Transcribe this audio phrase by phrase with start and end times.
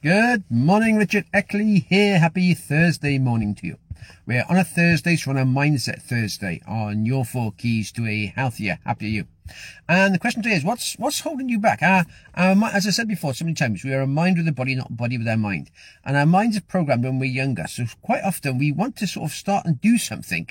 [0.00, 2.20] Good morning, Richard Eckley here.
[2.20, 3.78] Happy Thursday morning to you.
[4.26, 8.26] We're on a Thursday, so on a Mindset Thursday on your four keys to a
[8.26, 9.26] healthier, happier you.
[9.88, 11.82] And the question today is, what's what's holding you back?
[11.82, 12.06] Our,
[12.36, 14.76] our, as I said before so many times, we are a mind with a body,
[14.76, 15.68] not a body with our mind.
[16.04, 17.66] And our minds are programmed when we're younger.
[17.66, 20.46] So quite often we want to sort of start and do something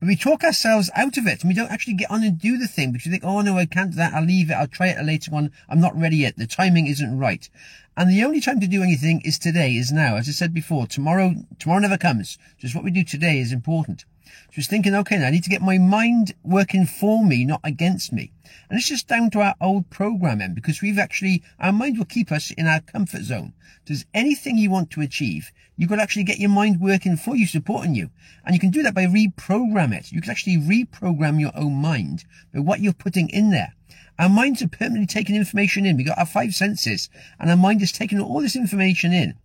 [0.00, 2.68] we talk ourselves out of it and we don't actually get on and do the
[2.68, 4.14] thing because we think, oh no, I can't do that.
[4.14, 4.54] I'll leave it.
[4.54, 5.50] I'll try it later on.
[5.68, 6.36] I'm not ready yet.
[6.36, 7.48] The timing isn't right.
[7.96, 10.16] And the only time to do anything is today, is now.
[10.16, 12.38] As I said before, tomorrow, tomorrow never comes.
[12.58, 14.04] Just what we do today is important.
[14.48, 17.60] I was thinking, okay, now I need to get my mind working for me, not
[17.64, 18.32] against me.
[18.68, 22.32] And it's just down to our old programming because we've actually, our mind will keep
[22.32, 23.54] us in our comfort zone.
[23.84, 27.36] Does anything you want to achieve, you've got to actually get your mind working for
[27.36, 28.10] you, supporting you.
[28.44, 30.12] And you can do that by reprogram it.
[30.12, 33.74] You can actually reprogram your own mind by what you're putting in there.
[34.18, 35.96] Our minds are permanently taking information in.
[35.96, 39.38] We've got our five senses and our mind is taking all this information in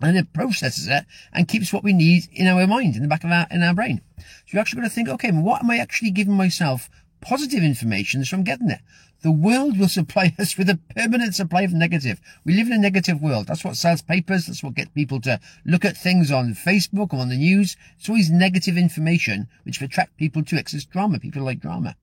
[0.00, 3.24] and it processes it and keeps what we need in our mind, in the back
[3.24, 4.00] of our, in our brain.
[4.18, 6.88] So you're actually got to think, okay, what am I actually giving myself
[7.20, 8.80] positive information from getting it?
[9.22, 12.20] The world will supply us with a permanent supply of negative.
[12.44, 13.48] We live in a negative world.
[13.48, 14.46] That's what sells papers.
[14.46, 17.76] That's what gets people to look at things on Facebook or on the news.
[17.98, 21.18] It's always negative information which attract people to it it's drama.
[21.18, 21.96] People like drama.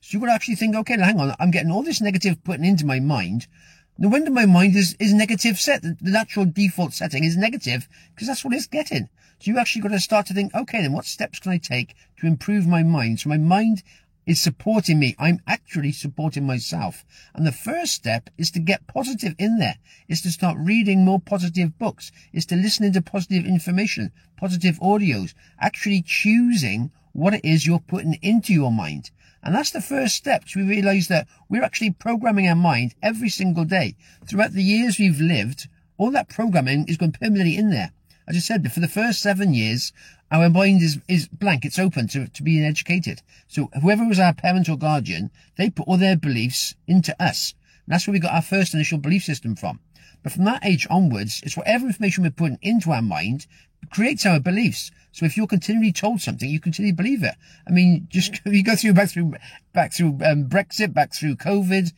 [0.00, 2.64] So you've got to actually think, okay, hang on, I'm getting all this negative putting
[2.64, 3.46] into my mind.
[4.00, 5.82] No wonder my mind is, is negative set.
[5.82, 9.08] The, the natural default setting is negative because that's what it's getting.
[9.40, 11.96] So you actually got to start to think, okay, then what steps can I take
[12.18, 13.18] to improve my mind?
[13.18, 13.82] So my mind
[14.24, 15.16] is supporting me.
[15.18, 17.04] I'm actually supporting myself.
[17.34, 21.18] And the first step is to get positive in there, is to start reading more
[21.18, 27.66] positive books, is to listen to positive information, positive audios, actually choosing what it is
[27.66, 29.10] you're putting into your mind.
[29.42, 33.64] And that's the first step to realize that we're actually programming our mind every single
[33.64, 33.96] day.
[34.26, 37.92] Throughout the years we've lived, all that programming is going permanently in there.
[38.26, 39.92] As I said, for the first seven years,
[40.30, 41.64] our mind is, is blank.
[41.64, 43.22] It's open to, to being educated.
[43.46, 47.54] So whoever was our parent or guardian, they put all their beliefs into us.
[47.86, 49.80] And that's where we got our first initial belief system from.
[50.22, 53.46] But from that age onwards, it's whatever information we're putting into our mind
[53.90, 54.90] creates our beliefs.
[55.12, 57.34] So if you're continually told something, you continue to believe it.
[57.66, 59.34] I mean, just you go through back through
[59.72, 61.92] back through um, Brexit, back through COVID.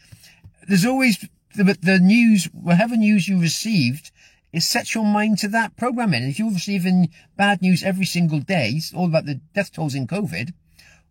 [0.69, 4.11] There's always the, the news, whatever news you received,
[4.53, 6.25] it sets your mind to that programming.
[6.25, 10.07] If you're receiving bad news every single day, it's all about the death tolls in
[10.07, 10.53] COVID,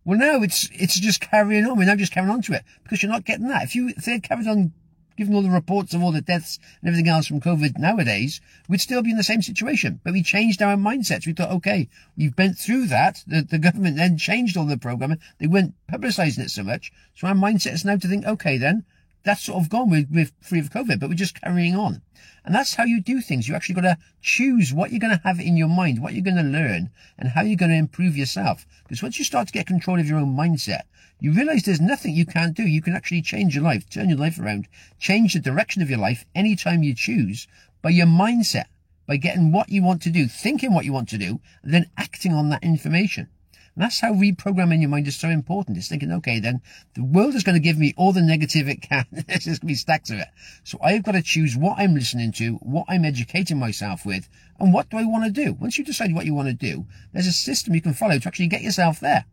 [0.06, 1.78] well, now it's it's just carrying on.
[1.78, 3.64] We're now just carrying on to it because you're not getting that.
[3.64, 4.74] If you if they carried on
[5.20, 8.80] given all the reports of all the deaths and everything else from COVID nowadays, we'd
[8.80, 10.00] still be in the same situation.
[10.02, 11.28] But we changed our mindsets.
[11.28, 13.24] We thought, okay, we've been through that.
[13.28, 15.20] The, the government then changed all the programming.
[15.38, 16.94] They weren't publicizing it so much.
[17.16, 18.86] So our mindset is now to think, okay, then
[19.24, 19.90] that's sort of gone.
[19.90, 22.02] We're free of COVID, but we're just carrying on.
[22.46, 23.48] And that's how you do things.
[23.48, 26.24] You actually got to choose what you're going to have in your mind, what you're
[26.24, 28.66] going to learn, and how you're going to improve yourself.
[28.84, 30.84] Because once you start to get control of your own mindset,
[31.20, 32.64] you realize there's nothing you can't do.
[32.64, 34.68] You can actually change your life, turn your life around,
[35.00, 37.48] change the direction of your life anytime you choose
[37.82, 38.66] by your mindset,
[39.06, 41.90] by getting what you want to do, thinking what you want to do, and then
[41.98, 43.28] acting on that information.
[43.76, 45.78] And that's how reprogramming your mind is so important.
[45.78, 46.62] It's thinking, okay, then
[46.96, 49.06] the world is going to give me all the negative it can.
[49.12, 50.28] There's just going to be stacks of it.
[50.64, 54.74] So I've got to choose what I'm listening to, what I'm educating myself with, and
[54.74, 55.54] what do I want to do?
[55.54, 58.28] Once you decide what you want to do, there's a system you can follow to
[58.28, 59.26] actually get yourself there.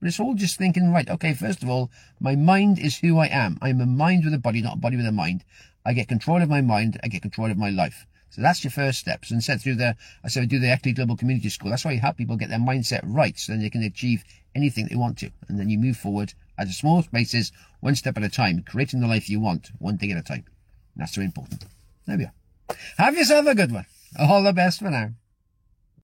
[0.00, 3.26] But it's all just thinking, right, okay, first of all, my mind is who I
[3.26, 3.56] am.
[3.62, 5.44] I'm a mind with a body, not a body with a mind.
[5.84, 6.98] I get control of my mind.
[7.04, 8.06] I get control of my life.
[8.32, 9.30] So that's your first steps.
[9.30, 9.94] And said through the,
[10.24, 11.68] I said, do the Eckley Global Community School.
[11.68, 14.86] That's why you help people get their mindset right so then they can achieve anything
[14.88, 15.30] they want to.
[15.48, 19.00] And then you move forward at a small spaces, one step at a time, creating
[19.00, 20.44] the life you want, one thing at a time.
[20.94, 21.66] And that's so important.
[22.06, 22.32] There we are.
[22.96, 23.84] Have yourself a good one.
[24.18, 25.10] All the best for now.